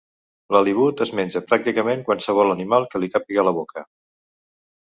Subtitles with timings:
[0.55, 3.85] L'halibut es menja pràcticament qualsevol animal que li càpiga a la boca.